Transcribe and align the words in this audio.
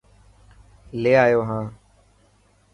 لي 1.01 1.11
آيو 1.23 1.41
هان. 1.49 1.67